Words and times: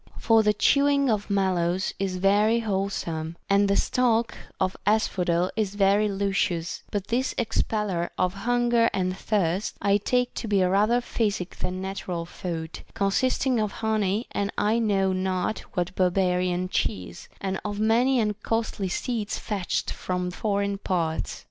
For 0.17 0.41
the 0.41 0.51
chewing 0.53 1.11
of 1.11 1.29
mallows 1.29 1.93
is 1.99 2.15
very 2.17 2.57
wholesome, 2.61 3.37
and 3.51 3.67
the 3.67 3.75
stalk 3.75 4.33
of 4.59 4.75
asphodel 4.83 5.51
is 5.55 5.75
very 5.75 6.07
luscious; 6.09 6.81
but 6.89 7.05
this'; 7.05 7.35
expeller 7.37 8.09
of 8.17 8.33
hunger 8.33 8.89
and 8.95 9.15
thirst" 9.15 9.75
I 9.93 9.97
take 9.97 10.33
to 10.33 10.47
be 10.47 10.63
rather 10.63 11.01
physic 11.01 11.55
than 11.57 11.81
natural 11.81 12.25
food, 12.25 12.79
consisting 12.95 13.59
of 13.59 13.73
honey 13.73 14.25
and 14.31 14.51
I 14.57 14.79
know 14.79 15.13
not 15.13 15.59
what 15.75 15.93
barbarian 15.93 16.69
cheese, 16.69 17.29
and 17.39 17.59
of 17.63 17.79
many 17.79 18.19
and 18.19 18.41
costly 18.41 18.89
seeds 18.89 19.37
fetched 19.37 19.91
from 19.91 20.31
foreign 20.31 20.79
parts. 20.79 21.39